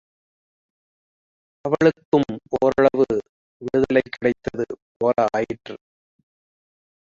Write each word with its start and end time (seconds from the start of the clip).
அவளுக்கும் 1.65 2.25
ஒரளவு 2.59 3.05
விடுதலை 3.61 4.03
கிடைத்தது 4.09 4.65
போல 4.97 5.25
ஆயிற்று. 5.37 5.75